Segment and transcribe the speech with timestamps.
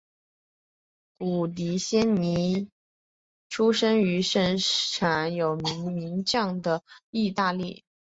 [1.19, 2.71] 古迪仙尼
[3.49, 6.81] 出生于盛产有名门将的
[7.11, 7.83] 意大利。